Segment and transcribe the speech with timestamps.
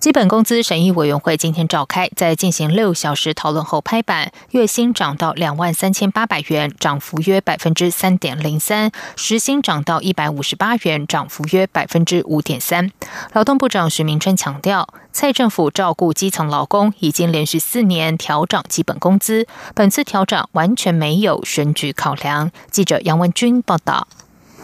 [0.00, 12.90] 基本工资审议委员会今天召开，在进行六小时讨论后拍板，月薪涨到两万三千八百元，涨幅约百分之三点零三；时薪涨到一百五十八元，涨幅约百分之五点三。
[13.32, 22.52] 劳动部长徐明春强调，蔡政府照顾基层劳工，已经连续四年调涨基本工资，本次调整完全没有选举考量。
[22.70, 24.06] 记者杨文君报道。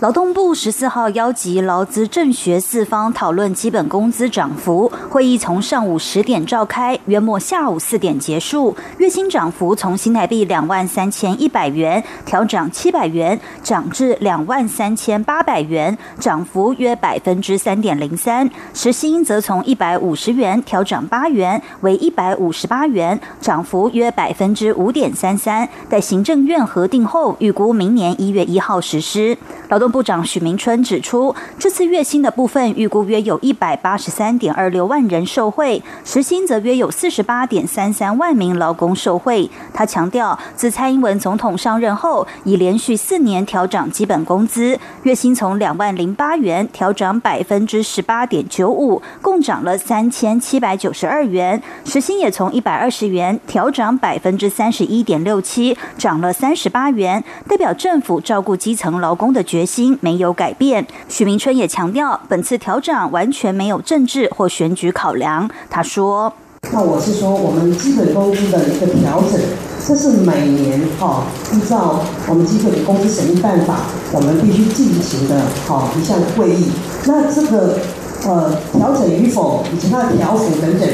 [0.05, 4.93] 劳动部十四号邀集劳资政学四方讨论基本工资涨幅。
[5.09, 8.77] 会议从上午十点召开，约莫下午四点结束。
[8.99, 18.51] 月薪涨幅从新台币两万三千一百元调涨七百元，涨至两万三千八百元，涨幅约百分之三点零三。
[18.75, 25.67] 时薪则从一百五十元调涨八元，为一百五十八元，涨幅约百分之五点三三。
[25.89, 29.39] 在行政院核定后，预估明年一月一号实施。
[29.71, 39.49] 劳动部长许明春指出，这次月薪的部分预估约有一百八十三点二六万人受惠，时薪则约有四十八点三三万名劳工受惠。
[39.73, 59.45] 他强调，自蔡英文总统上任后，已连续四年调涨基本工资，月薪从两万零八元调涨百分之十八点九五，共涨了三千七百九十二元；时薪也从一百二十元调涨百分之三十一点六七，涨了三十八元，代表政府照顾基层劳工的。
[59.45, 60.87] 决心没有改变。
[61.09, 65.49] 许明春也强调，本次调整完全没有政治或选举考量。
[65.71, 66.33] 他说
[66.73, 69.41] ：“那我是说，我们基本工资的一个调整，
[69.87, 73.81] 这是每年哈依照我们基本工资审议办法，
[74.13, 76.71] 我们必须进行的哈一项会议。
[77.07, 77.79] 那这个
[78.27, 80.89] 呃调整与否，以及它的调幅等等，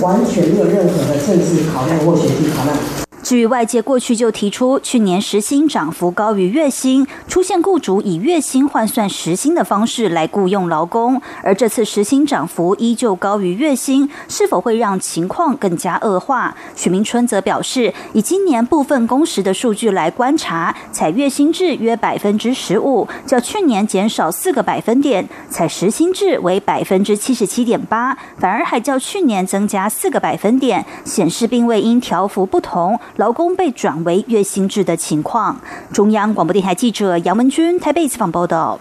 [0.00, 2.76] 完全没有任何的政治考量或选举考量。”
[3.26, 16.54] 至于外界过去就提出，去年时薪涨幅高于月薪，出现雇主以月薪换算时薪的方式来雇佣劳工，而这次时薪涨幅依旧高于月薪，是否会让情况更加恶化？
[16.76, 32.96] 许明春则表示，以今年部分工时的数据来观察，采月薪制约百分之十五，较去年减少四个百分点；采时薪制为百分之七十七点八，反而还较去年增加四个百分点，显示并未因条幅不同。
[33.16, 35.58] 劳工被转为月薪制的情况。
[35.92, 38.78] 中央广播电台记者杨文君台北采访报道。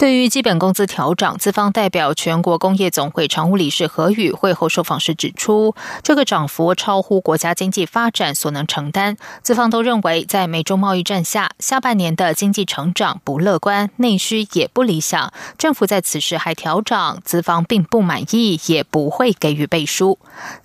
[0.00, 9.18] 对于基本工资调整，资方代表全国工业总会常务理事何宇会后受访时指出，这个涨幅超乎国家经济发展所能承担。
[9.42, 15.30] 资方都认为，在美中贸易战下，下半年的经济成长不乐观，内需也不理想。
[15.58, 20.18] 政府在此时还调涨，资方并不满意，也不会给予背书。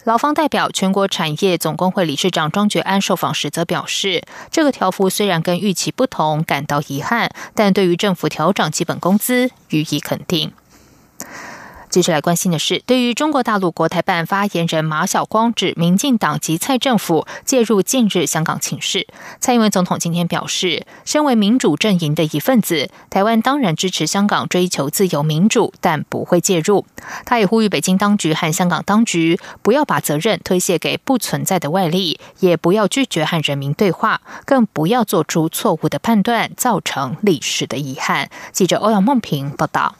[0.05, 9.24] 劳方代表全国产业总工会理事长庄觉安受访时则表示，这个调幅虽然跟预期不同，感到遗憾，但对于政府调涨基本工资。
[9.25, 10.53] 资予以肯定。
[11.95, 19.07] 接下来关心的是，对于中国大陆国台办发言人马晓光指民进党及蔡政府介入近日香港情势，
[19.39, 26.85] 蔡英文总统今天表示，身为民主阵营的一份子，台湾当然支持香港追求自由民主，但不会介入。
[27.25, 38.29] 他也呼吁北京当局和香港当局不要把责任推卸给不存在的外力，也不要拒绝和人民对话，更不要做出错误的判断，造成历史的遗憾。
[38.51, 39.95] 记者欧阳梦平报道。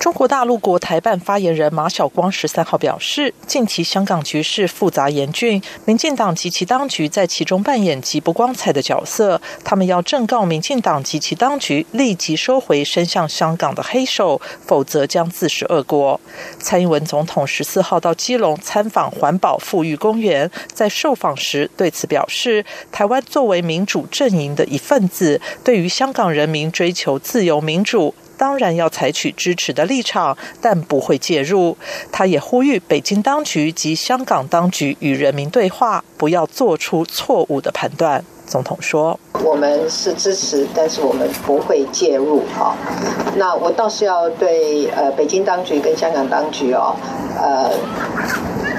[0.00, 9.38] 中国大陆国台办发言人马晓光十三号表示，近期香港局势复杂严峻，民进党及其当局在其中扮演极不光彩的角色。
[9.62, 16.18] 他们要正告民进党及其当局立即收回伸向香港的黑手，否则将自食恶果。
[16.58, 28.14] 蔡英文总统十四号到基隆参访环保富裕公园，在受访时对此表示，台湾作为民主阵营的一份子，对于香港人民追求自由民主。
[28.40, 31.76] 当然要采取支持的立场，但不会介入。
[32.10, 38.24] 他也呼吁北京当局及香港当局与人民对话，不要做出错误的判断。
[38.46, 42.42] 总统说：“我们是支持，但是我们不会介入。
[42.58, 42.74] 哈，
[43.36, 46.96] 那我倒是要对呃北京当局跟香港当局哦，
[47.38, 47.70] 呃，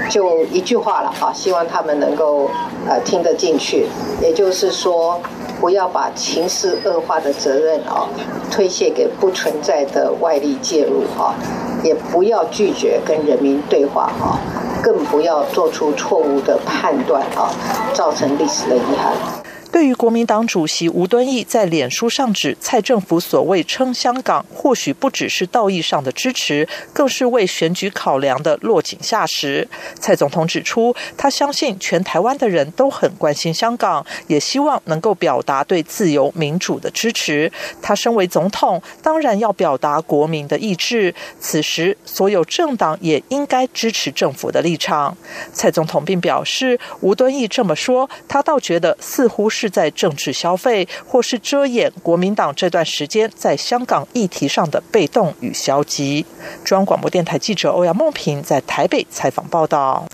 [0.09, 2.49] 就一句话了哈，希望他们能够
[2.89, 3.85] 呃听得进去，
[4.23, 5.21] 也就是说。”
[5.61, 8.09] 不要把情势恶化的责任啊
[8.49, 11.35] 推卸给不存在的外力介入啊，
[11.83, 14.41] 也不要拒绝跟人民对话啊，
[14.81, 17.53] 更不要做出错误的判断啊，
[17.93, 19.40] 造成历史的遗憾。
[19.71, 29.65] 对于国民党主席吴敦义在脸书上指蔡政府所谓称香港，或许不只是道义上的支持，更是为选举考量的落井下石。
[29.97, 37.49] 蔡总统指出，他相信全台湾的人都很关心香港，也希望能够表达对自由民主的支持。
[37.81, 41.15] 他身为总统，当然要表达国民的意志。
[41.39, 45.15] 此时，所有政党也应该支持政府的立场。
[45.53, 49.60] 蔡总统并表示，吴敦义这么说，他倒觉得似乎是。
[49.61, 56.25] 是在政治消费，或是遮掩国民党这段时间在香港议题上的被动与消极。
[56.65, 60.07] 中央广播电台记者欧阳梦平在台北采访报道。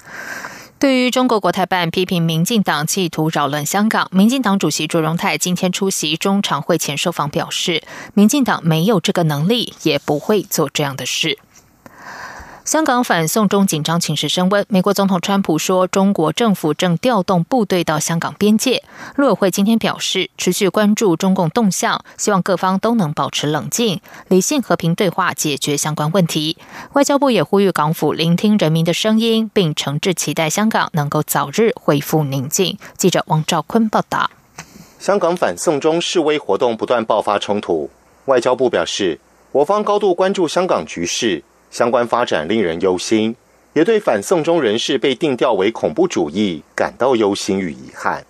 [0.77, 7.81] 对于中国国台办批评民进党企图扰乱香港，民进党主席卓荣泰今天出席中常会前受访表示，
[8.13, 11.39] 民进党没有这个能力，也不会做这样的事。
[12.67, 14.65] 香港反送中紧张情势升温。
[14.67, 18.83] 美国总统川普说，中国政府正调动部队到香港边界。
[19.15, 26.57] 陆委会今天表示，持续关注中共动向，希望各方都能保持冷静、理性、和平对话，解决相关问题。
[26.91, 32.77] 外交部也呼吁港府聆听人民的声音，并诚挚期待香港能够早日恢复宁静。
[32.97, 34.29] 记者王兆坤报道。
[34.99, 37.89] 香港反送中示威活动不断爆发冲突，
[38.25, 39.21] 外交部表示，
[39.53, 41.45] 我方高度关注香港局势。
[41.77, 43.35] 相关发展令人忧心，
[43.73, 48.25] 也对反送中人士被定调为恐怖主义感到忧心与遗憾。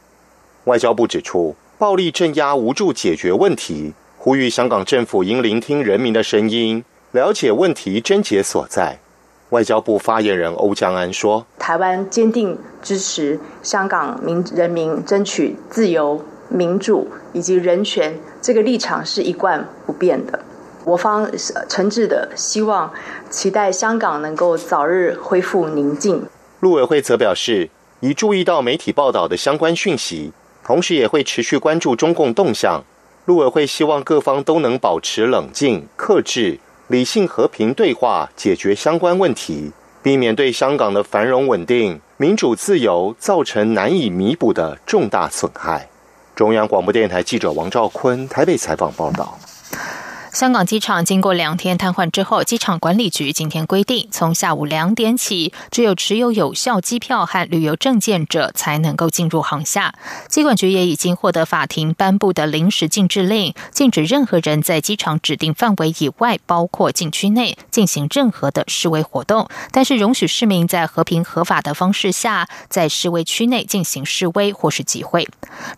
[0.66, 6.84] 外交部指出，暴力镇压无助解决问题，呼吁香港政府应聆听人民的声音，
[7.14, 9.00] 了解问题症结所在。
[9.52, 20.38] 外交部发言人欧江安说：“台湾坚定支持香港民人民争取自由、民主以及人权，这个立场是一贯不变的。”
[20.88, 21.30] 我方
[21.68, 22.94] 诚挚的希望、
[23.30, 26.24] 期待香港能够早日恢复宁静。
[26.62, 27.70] 陆委会则表示，
[28.00, 30.32] 已注意到媒体报道的相关讯息，
[30.64, 32.86] 同时也会持续关注中共动向。
[33.26, 36.58] 陆委会希望各方都能保持冷静、克制、
[36.88, 45.90] 理性、和平对话，解决相关问题，避免对香港的繁荣稳定、民主自由造成难以弥补的重大损害。
[46.34, 49.38] 中央广播电台记者王兆坤台北采访报道。
[50.38, 59.96] 香港机场经过两天瘫痪之后，机场管理局今天规定，从下午两点起，只有持有有效机票和旅游证件者才能够进入航厦。
[60.30, 75.28] 机管局也已经获得法庭颁布的临时禁制令，禁止任何人在机场指定范围以外，包括禁区内进行任何的示威活动，但是容许市民在和平合法的方式下，在示威区内进行示威或是集会。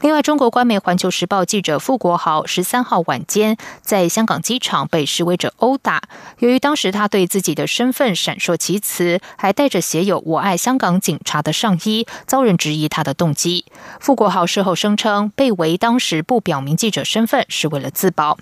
[0.01, 4.41] 另外，中国官媒《环球时报》记者傅国豪十三号晚间在香港。
[4.49, 6.01] 机场被示威者殴打，
[6.39, 13.65] 由于当时他对自己的身份闪烁其词，还带着写有“我爱香港警察”的上衣，遭人质疑他的动机。
[13.99, 18.39] 傅国豪事后声称，被围当时不表明记者身份是为了自保。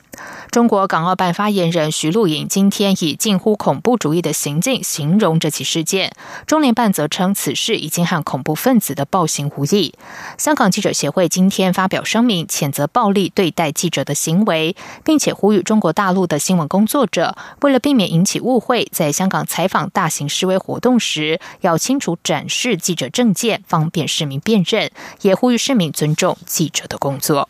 [0.49, 6.13] 中国港澳办发言人徐露颖今天以近乎恐怖主义的行径形容这起事件，
[6.45, 9.93] 中联办则称此事已经和恐怖分子的暴行无异。
[10.37, 15.86] 香港记者协会今天发表声明，谴责暴力对待记者的行为，并且呼吁中国。
[15.93, 24.91] 大陆的新闻工作者为了避免引起误会，在香港采访大型示威活动时，要清楚展示记者证件，方便市民辨认，
[25.21, 27.47] 也呼吁市民尊重记者的工作。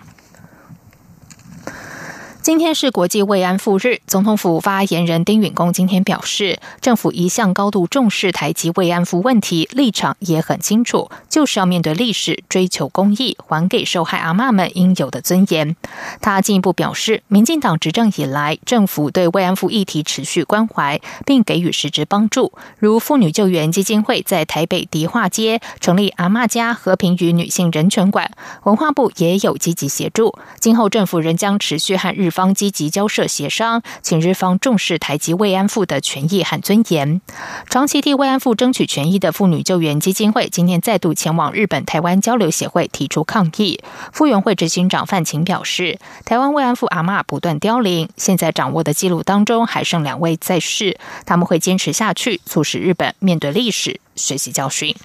[2.47, 15.75] 今天是国际慰安妇日，总统府发言人丁允恭今天表示，政府一向高度重视台籍慰安妇问题，立场也很清楚，就是要面对历史，追求公义，还给受害阿妈们应有的尊严。
[16.21, 28.31] 他进一步表示，民进党执政以来，政府对慰安妇议题持续关怀，并给予实质帮助，如妇女救援基金会在台北迪化街成立阿妈家和平与女性人权馆，
[28.63, 30.33] 文化部也有积极协助。
[30.61, 32.31] 今后政府仍将持续和日。
[32.37, 37.19] 方积极交涉协商，请日方重视台籍慰安妇的权益和尊严。
[37.67, 43.79] 长期替慰安妇争取权益的妇女救援基金会今天再度前往日本台湾交流协会提出抗议。
[44.13, 54.95] 傅援会执行长范晴表示，台湾慰安妇阿嬷不断凋零，现在掌握的记录当中还剩两位在世，他们会坚持下去，促使日本面对历史，学习教训。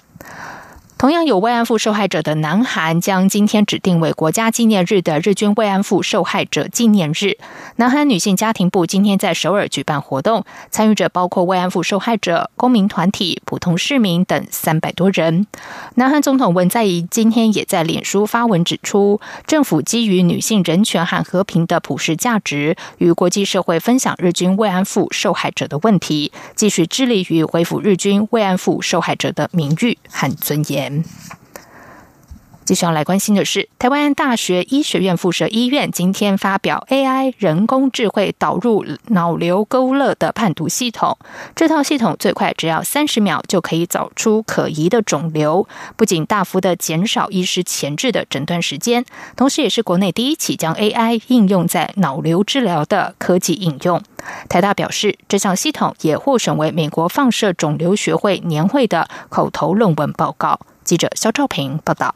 [1.03, 7.37] 同样有慰安妇受害者的南韩，将今天指定为国家纪念日的日军慰安妇受害者纪念日。
[7.75, 15.45] 南韩女性家庭部今天在首尔举办活动，参与者包括慰安妇受害者、公民团体、普通市民等三百多人。
[15.95, 30.92] 南韩总统文在寅今天也在脸书发文指出，政府基于女性人权和和平的普世价值，与国际社会分享日军慰安妇受害者的问题，继续致力于恢复日军慰安妇受害者的名誉和尊严。
[32.65, 41.17] 继续要来关心的是，台湾大学医学院附设医院今天发表 AI 人工智慧导入脑瘤勾勒的判读系统。
[41.57, 49.03] 这套系统最快只要三十秒就可以找出可疑的肿瘤，不仅大幅的减少医师前置的诊断时间，
[49.35, 54.01] 同时也是国内第一起将 AI 应用在脑瘤治疗的科技应用。
[54.47, 60.61] 台大表示，这项系统也获选为美国放射肿瘤学会年会的口头论文报告。
[60.83, 62.13] 记者肖兆平报道。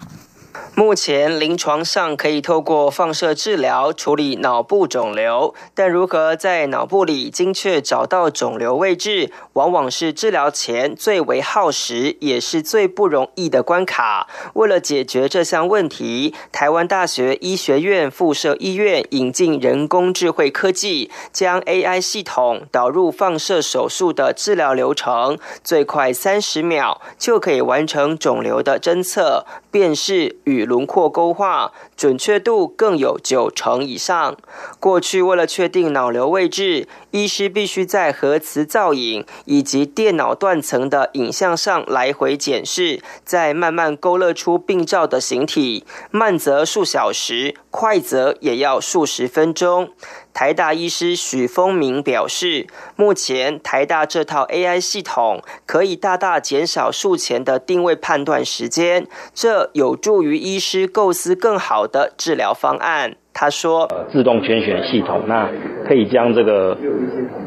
[0.79, 14.27] 目前临床上可以透过放射治疗处理脑部肿瘤，但如何在脑部里精确找到肿瘤位置，往往是治疗前最为耗时，也是最不容易的关卡。
[14.53, 30.66] 为了解决这项问题，台湾大学医学院附设医院引进人工智慧科技，将 AI 系统导入放射手术的治疗流程，最快三十秒就可以完成肿瘤的侦测、辨识与。
[30.67, 34.37] 轮廓勾画准确度更有九成以上。
[34.79, 49.89] 过去为了确定脑瘤位置，医师必须在核磁造影以及电脑断层的影像上来回检视，再慢慢勾勒出病灶的形体，慢则数小时，快则也要数十分钟。
[50.33, 63.15] 台大医师许峰明表示，目前台大这套 AI 系统可以大大减少术前的定位判断时间，这有助于医师构思更好的治疗方案。
[63.33, 65.47] 他说：“自动圈选系统，那
[65.87, 66.75] 可以将这个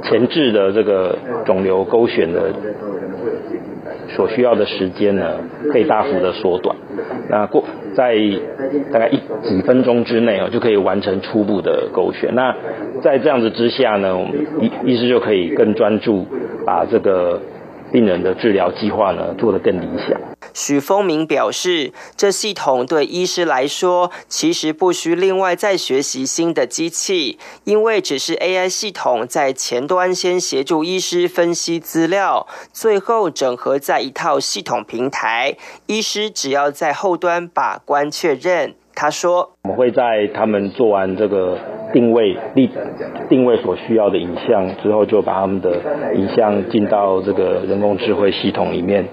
[0.04, 2.52] 前置的这个肿瘤勾选的。”
[4.14, 5.36] 所需要的时间呢，
[5.72, 6.76] 可以大幅的缩短。
[7.28, 8.16] 那过在
[8.92, 9.16] 大概一
[9.48, 12.34] 几分钟之内哦，就可以完成初步的勾选。
[12.34, 12.56] 那
[13.02, 16.26] 在这样子之下呢，我们医医师就可以更专注
[16.66, 17.40] 把这个。
[17.92, 20.20] 病人的治疗计划呢，做得更理想。
[20.52, 35.56] 许峰明表示，这系统对医师来说，其实不需另外再学习新的机器，因为只是 AI 系统在前端先协助医师分析资料，最后整合在一套系统平台，
[35.86, 38.74] 医师只要在后端把关确认。
[38.92, 41.56] 他说：“我们会在他们做完这个
[41.92, 42.70] 定位、立
[43.28, 45.80] 定位所需要的影像之后，就把他们的
[46.14, 49.04] 影像进到这个人工智慧系统里面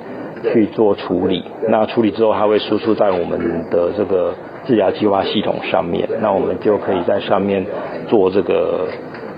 [0.53, 1.43] 去做处理。
[1.69, 3.39] 那处理之后，它会输出在我们
[3.71, 4.33] 的这个
[4.65, 6.07] 治疗计划系统上面。
[6.21, 7.65] 那我们就可以在上面
[8.07, 8.87] 做这个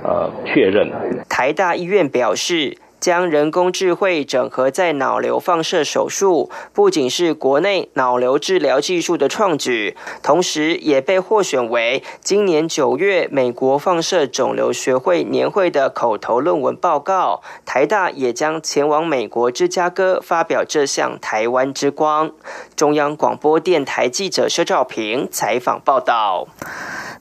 [0.04, 0.90] 呃确认。”
[1.30, 2.78] 台大医院表示。
[3.00, 17.42] 将人工智慧整合在脑瘤放射手术，不仅是国内脑瘤治疗技术的创举，同时也被获选为今年九月美国放射肿瘤学会年会的口头论文报告。
[17.66, 22.32] 台大也将前往美国芝加哥发表这项台湾之光。
[22.76, 26.48] 中央广播电台记者薛兆平采访报道。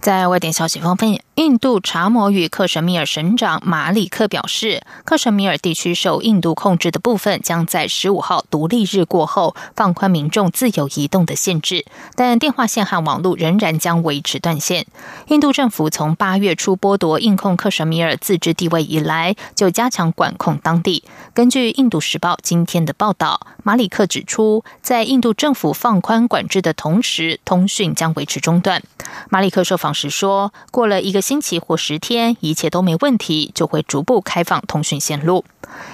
[0.00, 14.84] 在外电消息方面，印度查谟与克什米尔省长马里克表示，克什米尔地区受印度控制的部分将在十五号独立日过后放宽民众自由移动的限制，但电话线和网络仍然将维持断线。
[15.28, 21.04] 印度政府从八月初剥夺印控克什米尔自治地位以来，就加强管控当地。
[21.34, 28.82] 根据《印度时报》今天的报道，马里克指出，在印度政府放宽管制的同时，通讯将维持中断。
[29.30, 29.94] 马里克受访。
[29.98, 35.44] 时说过了一个星期或十天，一切都没问题，就会逐步开放通讯线路。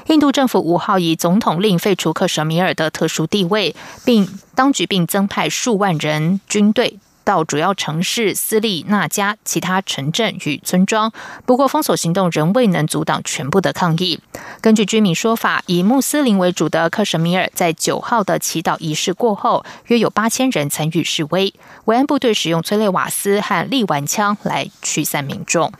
[0.07, 3.75] 印度政府五号以总统令废除克什米尔的特殊地位，
[4.05, 7.01] 并当局并增派数万人军队。
[7.25, 11.13] 到主要城市斯利那加、其他城镇与村庄。
[11.45, 14.21] 不过，封锁行动仍未能阻挡全部的抗议。
[14.61, 21.53] 根据居民说法，以穆斯林为主的克什米尔在九号的祈祷仪式过后，约有八千人参与示威。
[21.87, 25.73] 维安部队使用催泪瓦斯和利丸枪来驱散民众。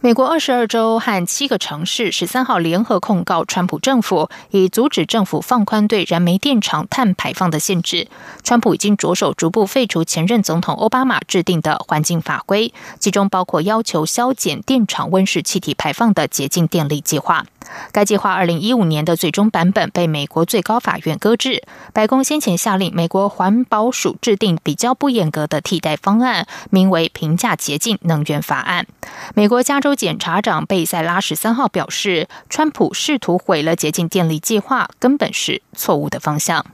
[0.00, 8.06] 美国二十二州和七个城市十三号联合控告川普政府，以阻止政府放宽对燃煤电厂碳排放的限制。
[8.44, 17.44] 川普已经着手逐步废除前任总统奥巴马制定的环境法规，其中包括要求削减电厂温室气体排放的洁净电力计划。
[17.92, 21.62] 该计划二零一五年的最终版本被美国最高法院搁置。
[21.92, 28.86] 白宫先前下令美国环保署制定比较不严格的替代方案，名为“平价洁净能源法案”。
[29.34, 36.64] 美国加州检察长贝塞拉十三号表示，川普试图毁了洁净电力计划，根本是错误的方向。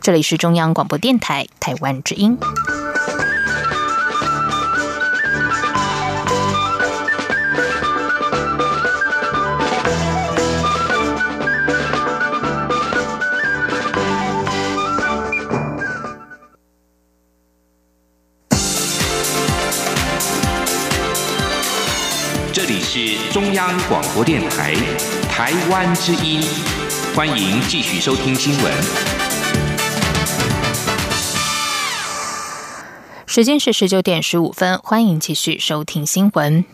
[0.00, 2.38] 这里是中央广播电台台湾之音。
[22.98, 24.74] 是中央广播电台
[25.30, 26.42] 台湾之音，
[27.14, 28.72] 欢迎继续收听新闻。
[33.24, 36.64] 时间是十九点十五分，欢迎继续收听新闻。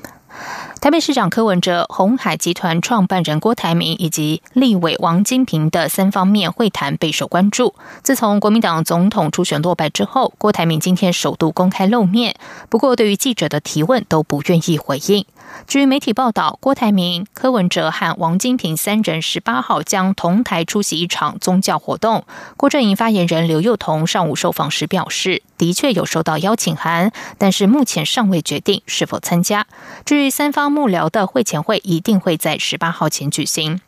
[0.81, 7.75] 台北市长柯文哲、红海集团创办人郭台铭以及立委王金平的三方面会谈备受关注。
[8.02, 12.35] 自从国民党总统初选落败之后，郭台铭今天首度公开露面，
[12.71, 15.26] 不过对于记者的提问都不愿意回应。
[15.66, 22.26] 至于媒体报道，郭台铭、柯文哲和王金平三人十八号将同台出席一场宗教活动。
[22.56, 29.66] 郭阵营发言人刘幼彤上午受访时表示，的确有收到邀请函，但是目前尚未决定是否参加。
[30.04, 33.80] 至于三方幕僚的会前会，一定会在十八号前举行。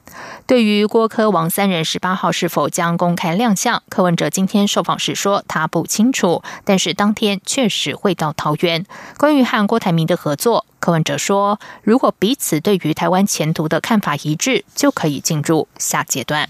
[0.46, 8.86] 对于郭科王三人十八号是否将公开亮相，柯文哲今天受访时说他不清楚，但是当天确实会到桃园。
[9.18, 16.48] 关于和郭台铭的合作，柯文哲说，如果彼此对于台湾前途的看法一致，就可以进入下阶段。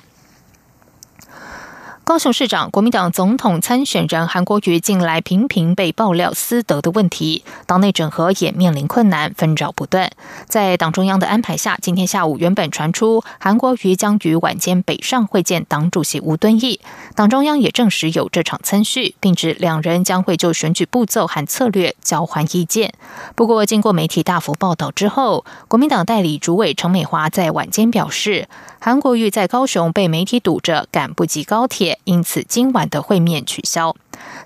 [2.06, 10.12] 高雄市长、国民党总统参选人韩国瑜近来频频被爆料私德的问题，党内整合也面临困难，纷扰不断。
[10.46, 16.78] 在党中央的安排下，今天下午原本传出韩国瑜将于晚间北上会见党主席吴敦义，
[17.16, 22.94] 党中央也证实有这场参叙，并指两人将会就选举步骤和策略交换意见。
[23.34, 28.48] 不过，经过媒体大幅报道之后，国民党代理主委陈美华在晚间表示，
[28.86, 31.98] 韩国瑜在高雄被媒体堵着，赶不及高铁。
[32.04, 33.96] 因此，今晚的会面取消。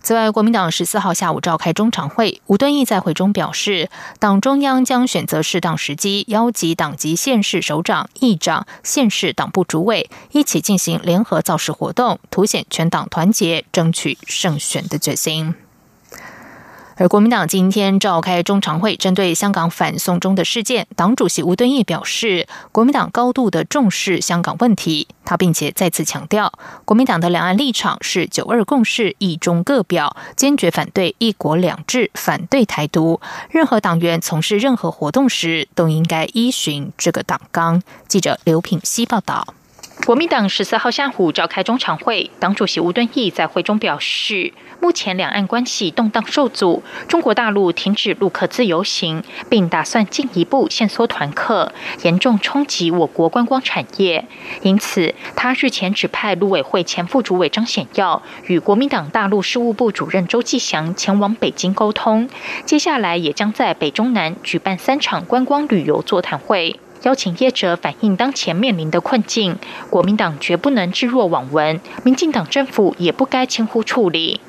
[0.01, 15.55] 此外，国民党十四号下午召开中常会，吴敦义在会中表示，党中央将选择适当时机，邀集党籍县市首长、议长、县市党部主委一起进行联合造势活动，凸显全党团结、争取胜选的决心。
[17.00, 25.08] 而国民党今天召开中常会，针对香港反送中的事件，党主席吴敦义表示，国民党高度的重视香港问题。
[25.25, 26.52] 他并且再次强调，
[26.84, 33.19] 国民党的两岸立场是九二共识，一中各表，坚决反对一国两制，反对台独。
[33.49, 37.82] 任何党员从事任何活动时，都应该依循这个党纲。
[38.08, 39.54] 记者刘品希报道。
[40.06, 54.26] 国民党十四号下午召开中常会，党主席吴敦义在会中表示，目前两岸关系动荡受阻，中国大陆停止陆客自由行，并打算进一步限缩团客，严重冲击我国观光产业。
[54.63, 62.28] 因此，他日前指派陆委会前副主委张显耀与国民党大陆事务部主任周继祥前往北京沟通，
[62.65, 66.80] 接下来也将在北中南举办三场观光旅游座谈会。
[67.02, 69.56] 邀请业者反映当前面临的困境，
[69.89, 74.41] 国民党绝不能置若罔闻，民进党政府也不该轻忽处理。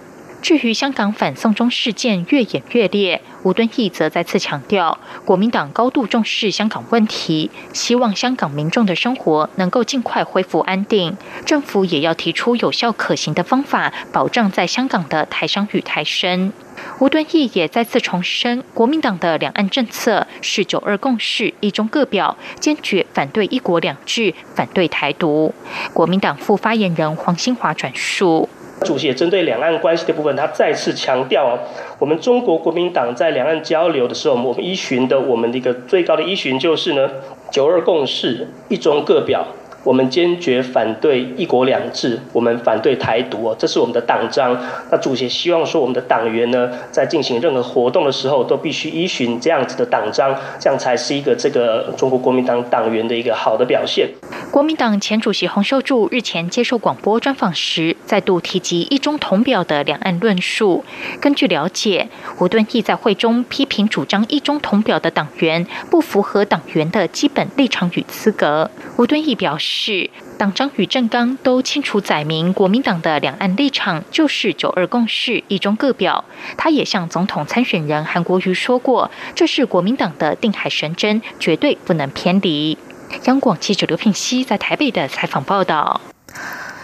[0.42, 11.16] 至于香港反送中事件越演越烈，吴敦义则再次强调，国民党高度重视香港问题，希望香港民众的生活能够尽快恢复安定。
[11.46, 16.52] 政府也要提出有效可行的方法，保障在香港的台商与台生。
[17.00, 25.54] 吴敦义也再次重申，国民党的两岸政策是九二共识，一中各表，坚决反对一国两制，反对台独。
[25.94, 28.50] 国民党副发言人黄兴华转述。
[28.86, 31.58] 主席也针对两岸关系的部分，他再次强调，
[32.00, 37.10] 我们中国国民党在两岸交流的时候，我们依循的我们的一个最高的依循就是呢，
[37.52, 39.46] 九二共识，一中各表。
[39.84, 44.56] 我们坚决反对一国两制，我们反对台独哦，这是我们的党章。
[44.92, 54.10] 那主席希望说，我们的党员呢，在进行任何活动的时候，都必须依循这样子的党章，这样才是一个这个中国国民党党员的一个好的表现。
[54.52, 60.86] 国民党前主席洪秀柱日前接受广播专访时，再度提及一中同表的两岸论述。
[61.20, 68.70] 根据了解，胡敦义在会中批评主张一中同表的党员不符合党员的基本立场与资格。
[68.96, 69.71] 胡敦义表示。
[69.74, 76.26] 是党章与政纲都清楚载明，国民党的两岸立场就是九二共识，一中各表。
[76.58, 82.78] 他也向总统参选人韩国瑜说过，这是国民党的定海神针，绝对不能偏离。
[83.24, 86.02] 央广记者刘品熙在台北的采访报道。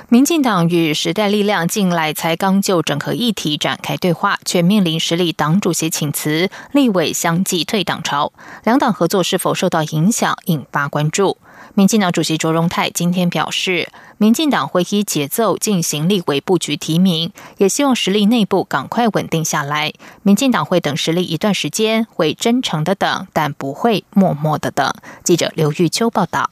[0.09, 8.31] 民进党与时代力量近来才刚就整合议题展开对话，却面临实力党主席请辞，立委相继退党潮，
[8.63, 11.37] 两党合作是否受到影响，引发关注。
[11.73, 19.91] 民进党主席卓荣泰今天表示，民进党会以节奏进行立委布局提名，也希望实力内部赶快稳定下来。
[20.23, 24.89] 民进党会等实力一段时间，会真诚的等，但不会默默的等。
[25.25, 26.49] 记者刘玉秋报道。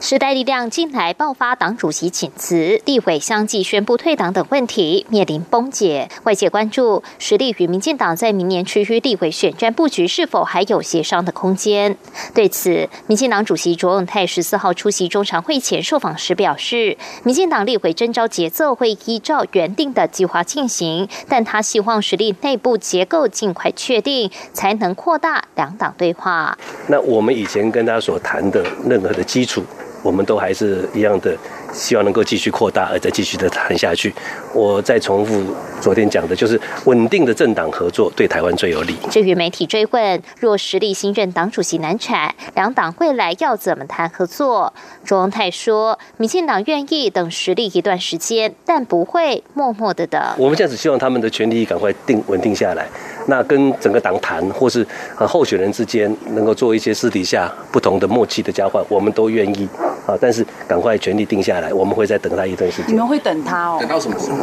[0.00, 6.08] 时代力量近来爆发党主席请辞、立委相继宣布退党等问题，面临崩解。
[6.24, 11.96] 外界关注实力与民进党在明年区域立委选战布局是否还有协商的空间。
[12.34, 26.58] 对此，民进党主席卓永泰十四号出席中常会前受访时表示，民进党立委征召节奏会依照原定的计划进行，但他希望实力内部结构尽快确定，才能扩大两党对话。
[26.88, 29.62] 那我们以前跟他所谈的任何的基础。
[30.04, 31.36] 我们都还是一样的。
[31.74, 34.14] 希望能够继续扩大，而再继续的谈下去。
[34.54, 35.42] 我再重复
[35.80, 38.94] 昨天讲的，就是稳定的政党合作对台湾最有利。
[39.10, 44.72] 至于媒体追问，若实力新任党主席难产，两党未来要怎么谈合作？
[45.04, 50.22] 卓荣泰说，民进党愿意等实力一段时间，但不会默默的等。
[50.38, 52.86] 我们现在只希望他们的权利赶快定稳定下来，
[53.26, 54.86] 那跟整个党谈，或是
[55.18, 59.68] 呃候选人之间能够做一些私底下不同的默契的交换，我们都愿意
[60.06, 60.16] 啊。
[60.20, 61.63] 但是赶快权力定下来。
[61.72, 62.90] 我们会再等他一段时间。
[62.90, 63.76] 你们会等他哦？
[63.80, 64.38] 等到什么时候？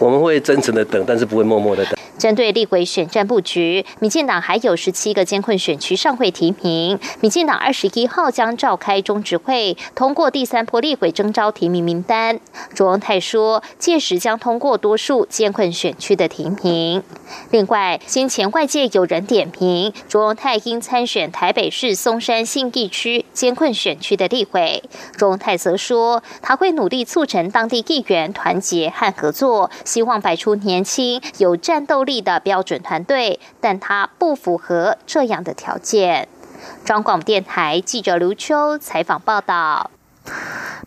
[0.00, 1.94] 我们会真诚的等，但是不会默默的等。
[2.16, 6.98] 针对立委选战布局，民进党还有十七个监困选区尚未提名。
[7.20, 12.38] 民进党二十一号将召开中执会，通过第三波立委征召提名名单。
[12.74, 17.02] 卓荣泰说，届时将通过多数监困选区的提名。
[17.50, 24.82] 另外，先前外界有人点评卓荣泰应参选台北市松山信义区监困选区的立委。
[25.16, 32.20] 卓荣泰则说，他会努力促成当地议员团结和合作，希望摆出年轻有战斗力。
[32.20, 36.28] 的标准团队，但他不符合这样的条件。
[36.84, 39.90] 中广电台记者刘秋采访报道。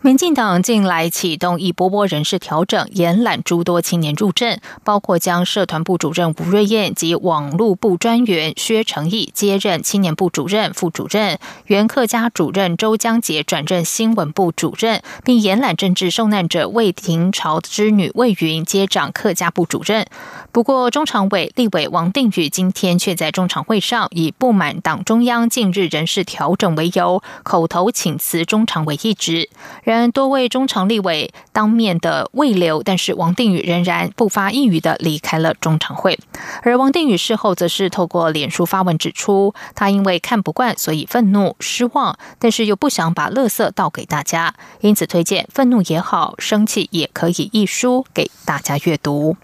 [0.04, 20.06] 民进党近来启动一波波人事调整，延揽诸多青年入阵，包括将社团部主任吴瑞燕及网络部专员薛成义接任青年部主任、副主任，原客家主任周江杰转任新闻部主任，并延揽政治受难者魏廷朝之女魏云接掌客家部主任。
[20.54, 29.50] 不过，中常委立委王定宇今天却在中常会上以不满党中央近日人事调整为由，口头请辞中常委一职。
[29.82, 36.20] 然多位中常立委当面的未留，但是王定宇仍然不发一语的离开了中常会。
[36.62, 49.36] 而王定宇事后则是透过脸书发文指出，他因为看不惯，所以愤怒失望，但是又不想把垃圾倒给大家，因此推荐愤怒也好，生气也可以一书给大家阅读。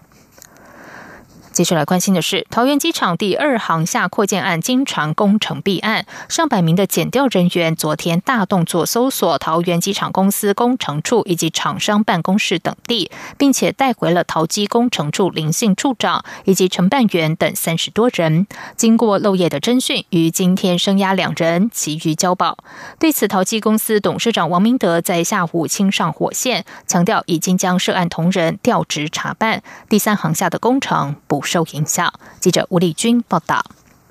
[1.60, 18.46] 接下来关心的是，桃园机场第二航厦扩建案经传工程弊案，上百名的检调人员昨天大动作搜索桃园机场公司工程处以及厂商办公室等地，并且带回了桃机工程处林姓处长以及承办员等三十多人。
[18.76, 22.56] 经过漏夜的侦讯，于今天声押两人，其余交保。
[22.98, 31.42] 对此，桃机公司董事长王明德在下午亲上火线，强调已经将涉案同仁调职查办，第三航厦的工程不。
[31.50, 32.12] 受影响。
[32.38, 33.64] 记者吴丽君报道。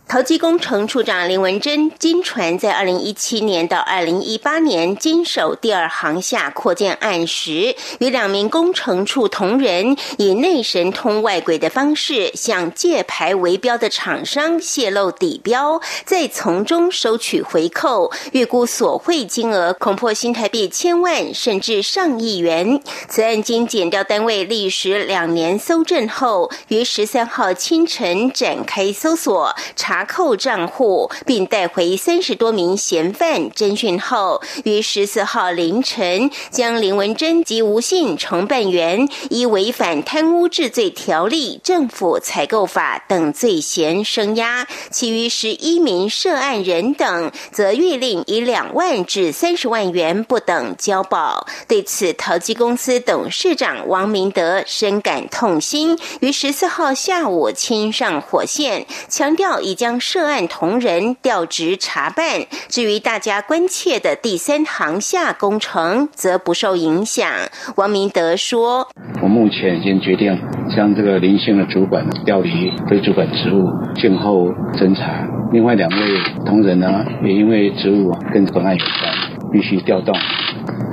[0.09, 22.81] 陶机工程处长林文珍，经传在二零一七年到二零一八年经手第二航厦扩建案时，与两名工程处同仁以内神通外鬼的方式，向借牌围标的厂商泄露底标，再从中收取回扣，预估索贿金额恐破新台币千万甚至上亿元。
[23.07, 29.98] 此案经检调单位历时两年搜证后，于十三号清晨展开搜索查。
[29.99, 51.45] 查扣账户，并带回三十多名嫌犯侦讯后，于十四号凌晨将林文珍及吴姓承办员依违反贪污治罪条例、政府采购法等罪嫌声押，其余十一名涉案人等则预令以两万至三十万元不等交保。
[51.67, 59.88] 对此，淘机公司董事长王明德深感痛心，于十四号下午亲上火线，强调已将。
[59.89, 67.27] 将涉案同仁调职查办，至于大家关切的第三航厦工程，则不受影响。
[67.75, 68.87] 王明德说
[69.19, 70.39] ：“我目前已经决定
[70.75, 75.27] 将这个林姓的主管调离非主管职务，静候侦查。
[75.51, 75.97] 另外两位
[76.45, 80.15] 同仁呢，也因为职务跟本案有关，必须调动。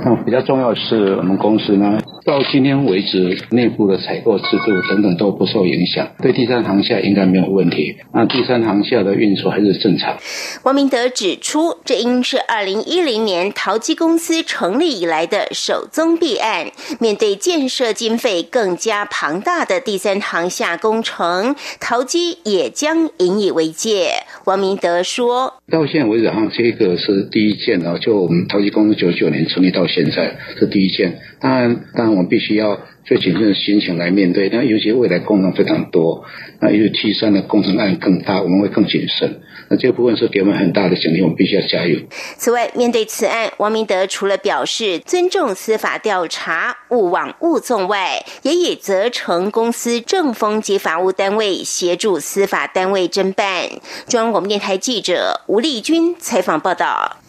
[0.03, 7.95] 那比较重要的是，我们公司呢。”到今天为止，内部的采购制度等等都不受影响，对第三航厦应该没有问题。
[8.13, 10.17] 那第三航厦的运作还是正常。
[10.63, 16.69] 王明德指出，这应是二零一零年淘机公司成立以来的首宗弊案。
[16.99, 24.09] 面对建设经费更加庞大的第三航厦工程，淘机也将引以为戒。
[24.43, 31.21] 王明德说：“到现在为止，哈，这个是第一件啊，就我们淘基公司九九年成立到现在是第一件。
[31.39, 32.77] 当然，当然我们必须要。”
[33.07, 36.25] 最谨慎的心情来面对，那尤其未来工程非常多，
[36.59, 39.39] 那因为 T 三的工程案更大，我们会更谨慎。
[39.69, 41.97] 那这部分是给我们很大的奖励，我们必须要加油。
[42.35, 53.69] 此外，面对此案，王明德除了表示尊重司法调查、勿往勿纵外，也已责成公司正风及法务单位协助司法单位侦办。
[54.09, 57.21] 中央广播电台记者吴丽君采访报道。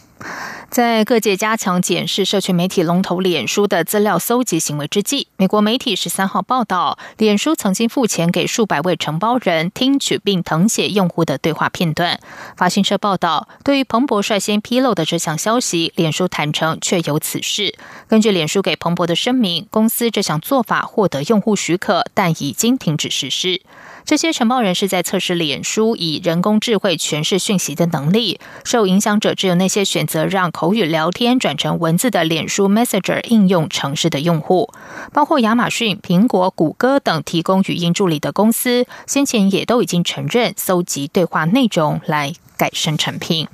[0.70, 12.20] 在各界加强检视社群媒体龙头脸书的资料搜集行为之际，美国媒体十三号报道，脸书曾经付钱给数百位承包人听取并誊写用户的对话片段。
[12.56, 17.74] 法新社报道，对于彭博率先披露的这项消息，脸书坦诚确有此事。
[18.06, 23.62] 根据脸书给彭博的声明，公司这项做法获得用户许可，但已经停止实施。
[24.08, 28.40] 这些承包人是在测试脸书以人工智慧诠释讯息的能力。
[28.64, 34.72] 受影响者只有那些选择让口语聊天转成文字的脸书 Messenger 应用程式的用户，
[35.12, 43.46] 包括亚马逊、苹果、谷歌等提供语音助理的公司，先前也都已经承认搜集对话内容来改善产品。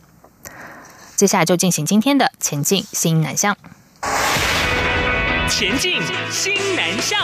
[1.16, 3.56] 接下来就进行今天的前进新南向。
[5.48, 7.18] 前进新南向。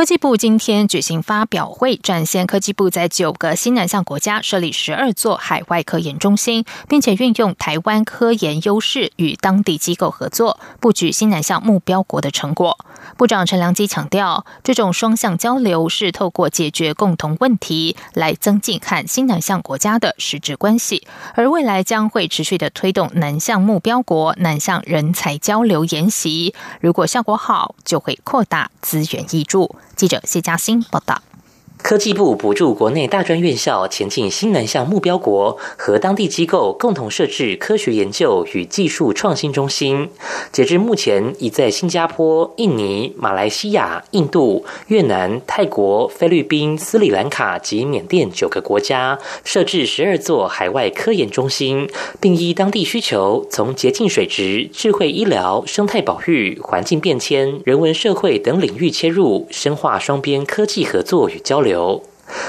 [0.00, 12.78] 科技部今天举行发表会，展现科技部在九个新南向国家设立十二座海外科研中心，并且运用台湾科研优势与当地机构合作，布局新南向目标国的成果。
[13.18, 26.54] 部长陈良基强调，这种双向交流是透过解决共同问题来增进和新南向国家的实质关系，而未来将会持续的推动南向目标国南向人才交流研习。
[26.80, 29.76] 如果效果好，就会扩大资源益助。
[30.00, 31.20] 记者谢嘉欣报道。
[31.82, 40.08] 科技部补助国内大专院校前进新南向目标国，和当地机构共同设置科学研究与技术创新中心。
[40.52, 51.88] 截至目前，已在新加坡、印尼、马来西亚、印度、越南、泰国、菲律宾、斯里兰卡及缅甸九个国家设置十二座海外科研中心，
[52.20, 61.69] 并依当地需求，从洁净水质、智慧医疗、生态保育、环境变迁、人文社会等领域切入，深化双边科技合作与交流。
[61.70, 62.02] 流。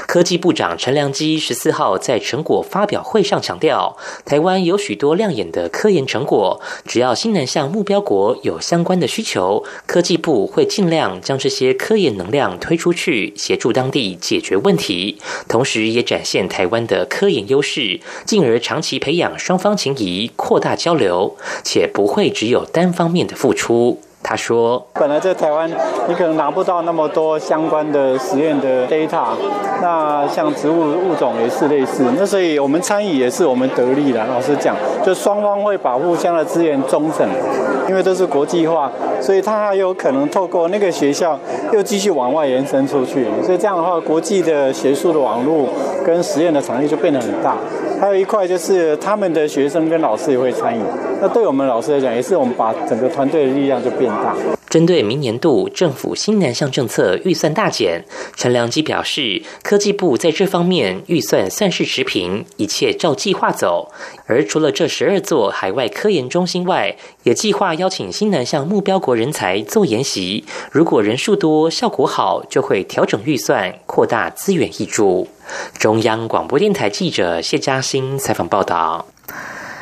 [0.08, 24.00] 科技部长陈良基十四号在成果发表会上强调，台湾有许多亮眼的科研成果，只要新南向目标国有相关的需求，科技部会尽量将这些科研能量推出去，协助当地解决问题，同时也展现台湾的科研优势，进而长期培养双方情谊，扩大交流，且不会只有单方面的付出。
[24.24, 25.70] 他说：“本来在台湾，
[26.08, 29.30] 你可能拿不到那么多相关的实验的 data，
[29.82, 32.06] 那像植物物种也是类似。
[32.18, 34.24] 那所以我们参与也是我们得利的。
[34.28, 37.28] 老实讲，就双方会把互相的资源中整，
[37.90, 41.38] 因为都是国际化，所以它还有可能透过那个学校
[41.74, 43.26] 又继续往外延伸出去。
[43.44, 45.68] 所以这样的话，国际的学术的网络
[46.06, 47.58] 跟实验的场域就变得很大。
[48.02, 50.82] 还有一块就是他们的学生跟老师也会参与。
[51.22, 54.36] 那对我们老师来讲，也是我们把整个团队的力量就变大。”
[54.72, 58.06] 针对明年度政府新南向政策预算大减，
[58.38, 63.92] 陈良基表示，科技部在这方面预算算是持平，一切照计划走。
[64.28, 70.46] 而除了这十二座海外科研中心外，也计划邀请新南向目标国人才做研习。
[70.72, 75.28] 如果人数多、效果好，就会调整预算，扩大资源益助。
[75.78, 79.06] 中央广播电台记者谢嘉欣采访报道。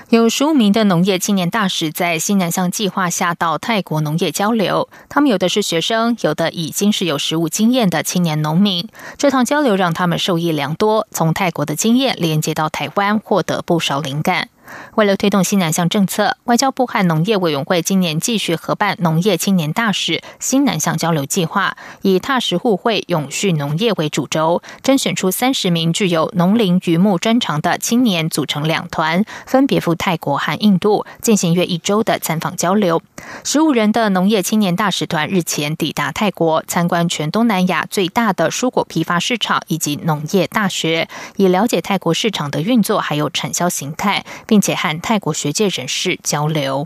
[0.09, 8.89] 有十五名的农业青年大使在新南向计划下到泰国农业交流，他们有的是学生，有的已经是有实务经验的青年农民。
[9.17, 14.49] 这趟交流让他们受益良多，从泰国的经验连接到台湾，获得不少灵感。
[14.95, 33.01] 为了推动新南向政策，外交部和农业委员会今年继续合办农业青年大使新南向交流计划，以踏实互惠、永续农业为主轴，甄选出三十名具有农林渔牧专长的青年，组成两团，分别赴泰国和印度进行约一周的参访交流。
[33.43, 44.58] 十五人的农业青年大使团日前抵达泰国，参观全东南亚最大的蔬果批发市场以及农业大学，以了解泰国市场的运作还有产销形态，并。
[44.59, 46.85] 并且和泰国学界人士交流。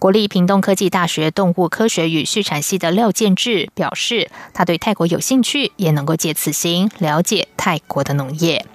[0.00, 8.66] 国立屏东科技大学动物科学与畜产系的廖建志表示，他对泰国有兴趣，也能够借此行了解泰国的农业。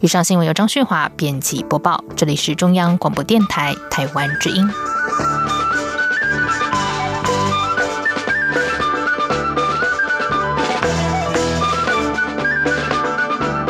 [0.00, 4.66] 以上新闻由张旭华编辑播报，这里是中央广播电台台湾之音。